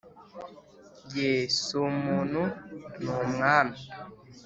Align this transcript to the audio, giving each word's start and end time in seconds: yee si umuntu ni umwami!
yee 1.15 1.43
si 1.63 1.73
umuntu 1.89 2.41
ni 3.01 3.11
umwami! 3.23 3.77